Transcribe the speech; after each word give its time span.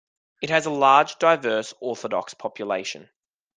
It 0.41 0.49
has 0.49 0.65
a 0.65 0.71
large, 0.71 1.19
diverse 1.19 1.75
Orthodox 1.79 2.33
population. 2.33 3.07